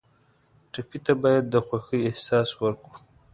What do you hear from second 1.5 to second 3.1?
خوښۍ احساس ورکړو.